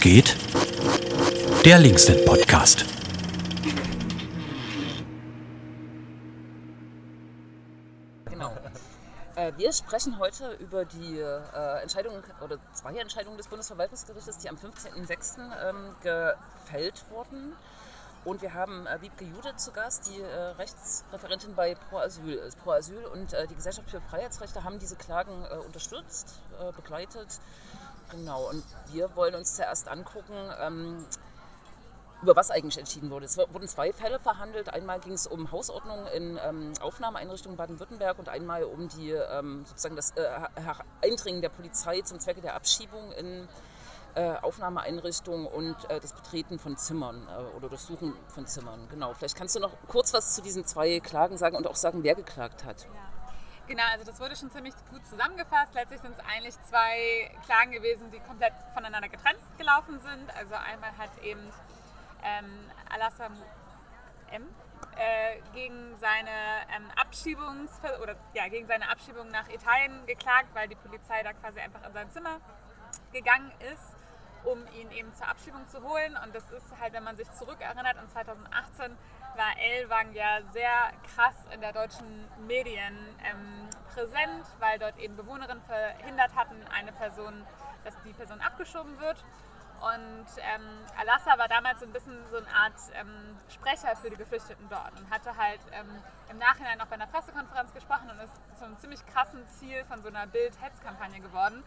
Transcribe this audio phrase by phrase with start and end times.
[0.00, 0.36] geht?
[1.64, 2.84] Der Linksnet Podcast.
[8.26, 8.52] Genau.
[9.34, 14.56] Äh, wir sprechen heute über die äh, Entscheidung oder zwei Entscheidungen des Bundesverwaltungsgerichtes, die am
[14.56, 15.38] 15.06.
[15.68, 17.52] Ähm, gefällt wurden.
[18.24, 22.62] Und wir haben äh, Wiebke Jude zu Gast, die äh, Rechtsreferentin bei Pro Asyl ist.
[22.62, 27.40] Pro Asyl und äh, die Gesellschaft für Freiheitsrechte haben diese Klagen äh, unterstützt, äh, begleitet.
[28.10, 31.04] Genau, und wir wollen uns zuerst angucken, ähm,
[32.22, 33.26] über was eigentlich entschieden wurde.
[33.26, 34.72] Es wurden zwei Fälle verhandelt.
[34.72, 39.94] Einmal ging es um Hausordnung in ähm, Aufnahmeeinrichtungen Baden-Württemberg und einmal um die, ähm, sozusagen
[39.94, 40.26] das äh,
[41.04, 43.48] Eindringen der Polizei zum Zwecke der Abschiebung in
[44.14, 48.88] äh, Aufnahmeeinrichtungen und äh, das Betreten von Zimmern äh, oder das Suchen von Zimmern.
[48.90, 49.14] Genau.
[49.14, 52.16] Vielleicht kannst du noch kurz was zu diesen zwei Klagen sagen und auch sagen, wer
[52.16, 52.82] geklagt hat.
[52.82, 53.17] Ja.
[53.68, 55.74] Genau, also das wurde schon ziemlich gut zusammengefasst.
[55.74, 60.34] Letztlich sind es eigentlich zwei Klagen gewesen, die komplett voneinander getrennt gelaufen sind.
[60.34, 61.52] Also einmal hat eben
[62.24, 63.36] ähm, Alassam
[64.30, 64.48] M.
[64.96, 66.30] Äh, gegen seine
[66.74, 67.70] ähm, Abschiebungs
[68.02, 71.92] oder ja, gegen seine Abschiebung nach Italien geklagt, weil die Polizei da quasi einfach in
[71.92, 72.40] sein Zimmer
[73.12, 73.94] gegangen ist,
[74.44, 76.16] um ihn eben zur Abschiebung zu holen.
[76.24, 78.96] Und das ist halt, wenn man sich zurückerinnert, in 2018
[79.36, 85.62] war Elwang ja sehr krass in der deutschen Medien ähm, präsent, weil dort eben Bewohnerinnen
[85.62, 87.46] verhindert hatten, eine Person,
[87.84, 89.24] dass die Person abgeschoben wird.
[89.80, 90.66] Und ähm,
[90.98, 94.98] Alassa war damals so ein bisschen so eine Art ähm, Sprecher für die Geflüchteten dort
[94.98, 95.86] und hatte halt ähm,
[96.30, 100.02] im Nachhinein auch bei einer Pressekonferenz gesprochen und ist zu einem ziemlich krassen Ziel von
[100.02, 101.62] so einer Bild-Hetz-Kampagne geworden.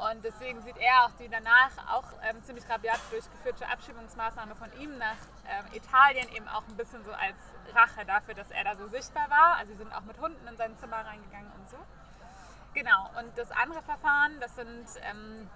[0.00, 4.96] Und deswegen sieht er auch die danach auch ähm, ziemlich rabiat durchgeführte Abschiebungsmaßnahme von ihm
[4.96, 7.36] nach ähm, Italien eben auch ein bisschen so als
[7.74, 9.56] Rache dafür, dass er da so sichtbar war.
[9.58, 11.76] Also sie sind auch mit Hunden in sein Zimmer reingegangen und so.
[12.72, 15.50] Genau, und das andere Verfahren, das sind ähm,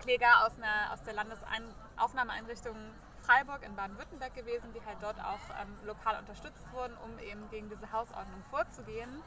[0.00, 2.74] Kläger aus, einer, aus der Landesaufnahmeeinrichtung
[3.22, 7.68] Freiburg in Baden-Württemberg gewesen, die halt dort auch ähm, lokal unterstützt wurden, um eben gegen
[7.68, 9.22] diese Hausordnung vorzugehen.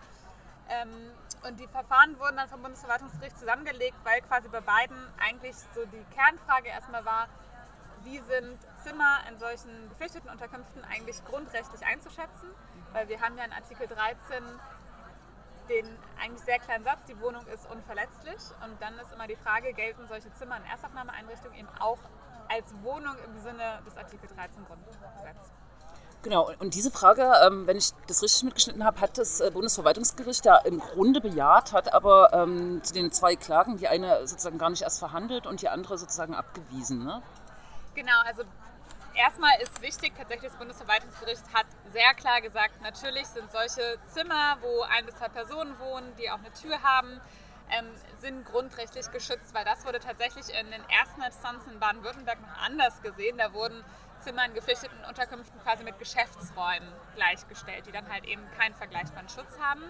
[0.69, 1.11] Ähm,
[1.47, 6.03] und die Verfahren wurden dann vom Bundesverwaltungsgericht zusammengelegt, weil quasi bei beiden eigentlich so die
[6.15, 7.27] Kernfrage erstmal war,
[8.03, 12.49] wie sind Zimmer in solchen geflüchteten Unterkünften eigentlich grundrechtlich einzuschätzen?
[12.93, 14.43] Weil wir haben ja in Artikel 13
[15.69, 15.85] den
[16.19, 18.41] eigentlich sehr kleinen Satz, die Wohnung ist unverletzlich.
[18.63, 21.99] Und dann ist immer die Frage, gelten solche Zimmer in Erstaufnahmeeinrichtungen eben auch
[22.49, 25.53] als Wohnung im Sinne des Artikel 13 Grundgesetz?
[26.23, 30.45] Genau, und diese Frage, ähm, wenn ich das richtig mitgeschnitten habe, hat das äh, Bundesverwaltungsgericht
[30.45, 34.69] ja im Grunde bejaht, hat aber ähm, zu den zwei Klagen die eine sozusagen gar
[34.69, 37.03] nicht erst verhandelt und die andere sozusagen abgewiesen.
[37.03, 37.23] Ne?
[37.95, 38.43] Genau, also
[39.15, 44.83] erstmal ist wichtig, tatsächlich das Bundesverwaltungsgericht hat sehr klar gesagt, natürlich sind solche Zimmer, wo
[44.95, 47.19] ein bis zwei Personen wohnen, die auch eine Tür haben,
[47.71, 47.87] ähm,
[48.19, 53.01] sind grundrechtlich geschützt, weil das wurde tatsächlich in den ersten Instanzen in Baden-Württemberg noch anders
[53.01, 53.37] gesehen.
[53.37, 53.83] Da wurden
[54.21, 59.59] Zimmer in geflüchteten Unterkünften quasi mit Geschäftsräumen gleichgestellt, die dann halt eben keinen vergleichbaren Schutz
[59.59, 59.83] haben.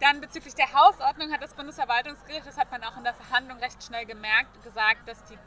[0.00, 3.82] Dann bezüglich der Hausordnung hat das Bundesverwaltungsgericht, das hat man auch in der Verhandlung recht
[3.82, 5.38] schnell gemerkt, gesagt, dass, die,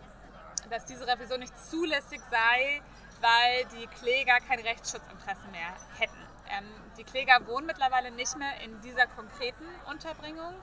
[0.69, 2.81] dass diese Revision nicht zulässig sei,
[3.21, 6.17] weil die Kläger kein Rechtsschutzinteresse mehr hätten.
[6.49, 6.66] Ähm,
[6.97, 10.55] die Kläger wohnen mittlerweile nicht mehr in dieser konkreten Unterbringung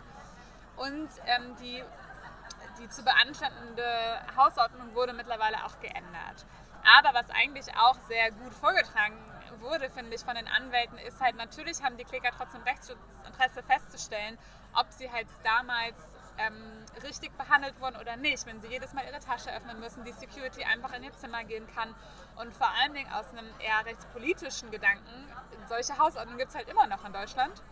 [0.76, 1.82] und ähm, die,
[2.80, 6.44] die zu beanstandende Hausordnung wurde mittlerweile auch geändert.
[6.86, 9.16] Aber was eigentlich auch sehr gut vorgetragen
[9.60, 14.38] wurde, finde ich, von den Anwälten, ist halt, natürlich haben die Kläger trotzdem Rechtsschutzinteresse festzustellen,
[14.74, 15.96] ob sie halt damals
[16.38, 18.46] ähm, richtig behandelt wurden oder nicht.
[18.46, 21.66] Wenn sie jedes Mal ihre Tasche öffnen müssen, die Security einfach in ihr Zimmer gehen
[21.74, 21.94] kann
[22.36, 25.32] und vor allen Dingen aus einem eher rechtspolitischen Gedanken,
[25.68, 27.62] solche Hausordnungen gibt es halt immer noch in Deutschland.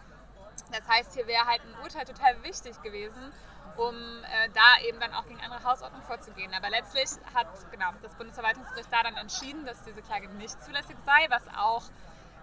[0.71, 3.33] Das heißt, hier wäre halt ein Urteil total wichtig gewesen,
[3.77, 6.53] um äh, da eben dann auch gegen andere Hausordnungen vorzugehen.
[6.55, 11.27] Aber letztlich hat genau, das Bundesverwaltungsgericht da dann entschieden, dass diese Klage nicht zulässig sei,
[11.29, 11.85] was auch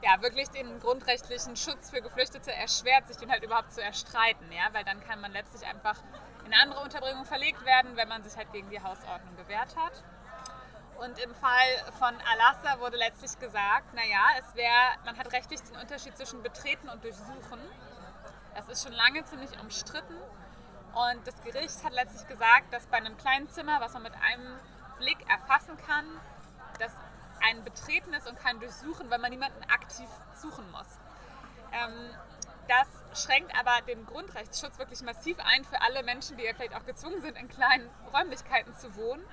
[0.02, 4.52] ja, wirklich den grundrechtlichen Schutz für Geflüchtete erschwert, sich den halt überhaupt zu erstreiten.
[4.52, 4.74] Ja?
[4.74, 5.98] Weil dann kann man letztlich einfach
[6.46, 10.04] in eine andere Unterbringung verlegt werden, wenn man sich halt gegen die Hausordnung gewehrt hat.
[10.98, 15.76] Und im Fall von Alassa wurde letztlich gesagt, naja, es wäre, man hat rechtlich den
[15.78, 17.60] Unterschied zwischen Betreten und Durchsuchen.
[18.56, 20.16] Das ist schon lange ziemlich umstritten.
[20.94, 24.60] Und das Gericht hat letztlich gesagt, dass bei einem kleinen Zimmer, was man mit einem
[25.00, 26.06] Blick erfassen kann,
[26.80, 26.92] dass
[27.42, 30.88] ein Betreten ist und kein Durchsuchen, weil man niemanden aktiv suchen muss.
[31.72, 32.12] Ähm,
[32.68, 36.86] das schränkt aber den Grundrechtsschutz wirklich massiv ein für alle Menschen, die ja vielleicht auch
[36.86, 39.24] gezwungen sind, in kleinen Räumlichkeiten zu wohnen.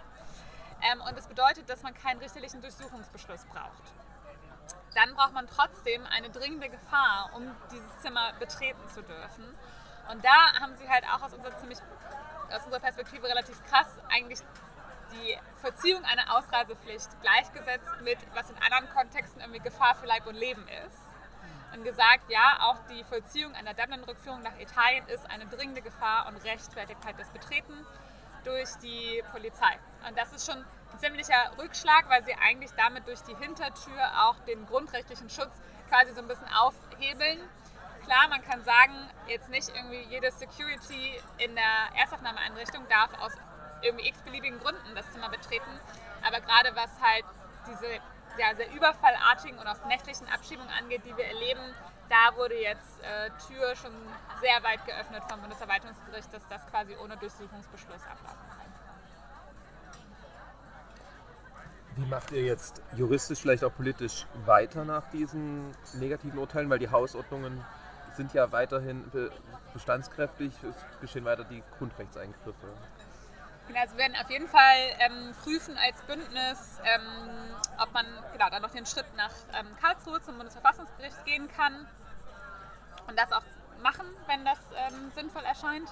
[0.81, 3.83] Ähm, und das bedeutet, dass man keinen richterlichen Durchsuchungsbeschluss braucht.
[4.95, 9.45] Dann braucht man trotzdem eine dringende Gefahr, um dieses Zimmer betreten zu dürfen.
[10.11, 11.79] Und da haben sie halt auch aus unserer, ziemlich,
[12.51, 14.41] aus unserer Perspektive relativ krass eigentlich
[15.13, 20.35] die Verziehung einer Ausreisepflicht gleichgesetzt mit, was in anderen Kontexten irgendwie Gefahr für Leib und
[20.35, 20.99] Leben ist.
[21.75, 26.37] Und gesagt, ja, auch die Vollziehung einer Dublin-Rückführung nach Italien ist eine dringende Gefahr und
[26.45, 27.87] rechtfertigt halt das Betreten
[28.45, 29.79] durch die Polizei.
[30.07, 30.65] Und das ist schon
[30.97, 35.53] ziemlicher Rückschlag, weil sie eigentlich damit durch die Hintertür auch den grundrechtlichen Schutz
[35.89, 37.39] quasi so ein bisschen aufhebeln.
[38.05, 38.95] Klar, man kann sagen,
[39.27, 43.33] jetzt nicht irgendwie jede Security in der Erstaufnahmeeinrichtung darf aus
[43.83, 45.71] irgendwie x-beliebigen Gründen das Zimmer betreten.
[46.27, 47.25] Aber gerade was halt
[47.69, 47.87] diese
[48.39, 51.75] ja, sehr überfallartigen und auch nächtlichen Abschiebungen angeht, die wir erleben,
[52.09, 53.93] da wurde jetzt äh, Tür schon
[54.41, 58.78] sehr weit geöffnet vom Bundesverwaltungsgericht, dass das quasi ohne Durchsuchungsbeschluss ablaufen kann.
[61.99, 66.71] Wie macht ihr jetzt juristisch, vielleicht auch politisch weiter nach diesen negativen Urteilen?
[66.71, 67.65] Weil die Hausordnungen
[68.17, 69.11] sind ja weiterhin
[69.73, 72.69] bestandskräftig, es geschehen weiter die Grundrechtseingriffe.
[73.67, 77.03] Genau, also wir werden auf jeden Fall ähm, prüfen als Bündnis, ähm,
[77.79, 81.89] ob man genau, dann noch den Schritt nach ähm, Karlsruhe zum Bundesverfassungsgericht gehen kann
[83.09, 83.43] und das auch
[83.83, 85.89] machen, wenn das ähm, sinnvoll erscheint.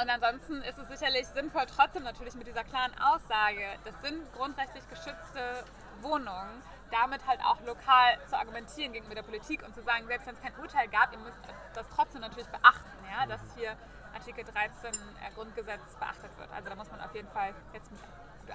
[0.00, 4.88] Und ansonsten ist es sicherlich sinnvoll, trotzdem natürlich mit dieser klaren Aussage, das sind grundrechtlich
[4.88, 5.64] geschützte
[6.02, 6.62] Wohnungen,
[6.92, 10.40] damit halt auch lokal zu argumentieren gegenüber der Politik und zu sagen, selbst wenn es
[10.40, 11.38] kein Urteil gab, ihr müsst
[11.74, 13.76] das trotzdem natürlich beachten, ja, dass hier
[14.14, 16.50] Artikel 13 äh, Grundgesetz beachtet wird.
[16.52, 18.00] Also da muss man auf jeden Fall jetzt mit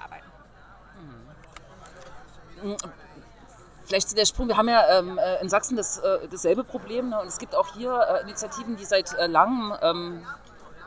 [0.02, 0.32] arbeiten.
[2.62, 2.78] Mhm.
[3.86, 7.10] Vielleicht zu der Sprung, wir haben ja ähm, äh, in Sachsen das, äh, dasselbe Problem
[7.10, 7.20] ne?
[7.20, 10.26] und es gibt auch hier äh, Initiativen, die seit äh, langem ähm,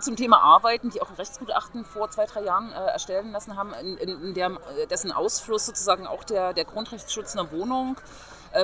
[0.07, 3.75] zum Thema arbeiten, die auch ein Rechtsgutachten vor zwei, drei Jahren äh, erstellen lassen haben,
[3.75, 4.59] in, in, der,
[4.91, 7.97] dessen Ausfluss sozusagen auch der, der Grundrechtsschutz einer Wohnung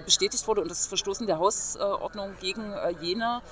[0.07, 3.43] bestätigt wurde und das Verstoßen der Hausordnung gegen jene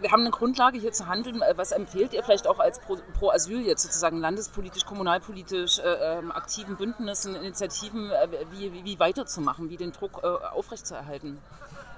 [0.00, 1.42] wir haben eine Grundlage hier zu handeln.
[1.42, 6.18] Äh, was empfehlt ihr vielleicht auch als Pro, Pro Asyl jetzt sozusagen landespolitisch, kommunalpolitisch äh,
[6.18, 11.38] ähm, aktiven Bündnissen, Initiativen, äh, wie, wie, wie, weiterzumachen, wie den Druck äh, aufrechtzuerhalten?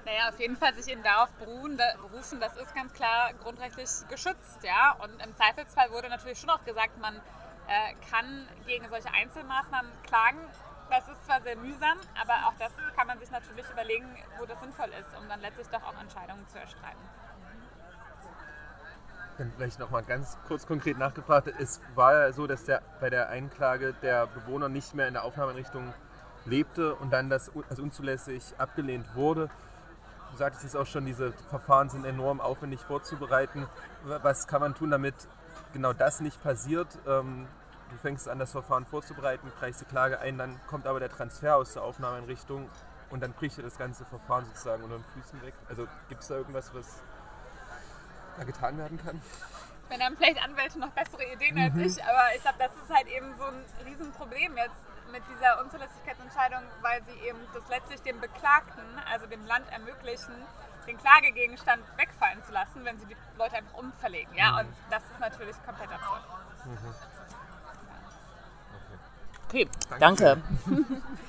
[0.04, 3.88] Naja, auf jeden Fall sich eben darauf beruhen, da, berufen, das ist ganz klar grundrechtlich
[4.08, 4.96] geschützt, ja.
[5.00, 7.16] Und im Zweifelsfall wurde natürlich schon auch gesagt, man
[7.68, 10.40] äh, kann gegen solche Einzelmaßnahmen klagen.
[10.90, 14.06] Das ist zwar sehr mühsam, aber auch das kann man sich natürlich überlegen,
[14.38, 17.00] wo das sinnvoll ist, um dann letztlich doch auch Entscheidungen zu erstreiten.
[19.38, 21.48] Dann vielleicht nochmal ganz kurz konkret nachgefragt.
[21.58, 25.24] Es war ja so, dass der, bei der Einklage der Bewohner nicht mehr in der
[25.24, 25.94] Aufnahmeeinrichtung
[26.44, 29.48] lebte und dann das als unzulässig abgelehnt wurde.
[30.32, 33.66] Du sagtest es auch schon, diese Verfahren sind enorm aufwendig vorzubereiten.
[34.04, 35.14] Was kann man tun, damit
[35.74, 36.88] genau das nicht passiert?
[37.06, 37.46] Ähm,
[37.90, 41.56] du fängst an, das Verfahren vorzubereiten, reichst die Klage ein, dann kommt aber der Transfer
[41.56, 42.66] aus der Aufnahmeeinrichtung
[43.10, 45.52] und dann bricht dir das ganze Verfahren sozusagen unter den Füßen weg.
[45.68, 47.02] Also gibt es da irgendwas, was
[48.38, 49.20] da getan werden kann?
[49.90, 51.82] Wenn haben vielleicht Anwälte noch bessere Ideen als mhm.
[51.82, 56.62] ich, aber ich glaube, das ist halt eben so ein Riesenproblem jetzt mit dieser Unzulässigkeitsentscheidung,
[56.80, 60.34] weil sie eben das letztlich dem Beklagten, also dem Land ermöglichen,
[60.86, 64.34] den Klagegegenstand wegfallen zu lassen, wenn sie die Leute einfach umverlegen.
[64.34, 64.52] Ja?
[64.52, 64.58] Mhm.
[64.58, 66.22] Und das ist natürlich komplett absurd.
[66.64, 66.94] Mhm.
[69.48, 69.68] Okay,
[70.00, 70.42] danke.
[70.66, 71.02] danke.